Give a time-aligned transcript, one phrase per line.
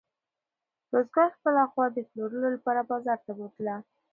[0.89, 3.75] بزګر خپله غوا د پلورلو لپاره بازار ته بوتله.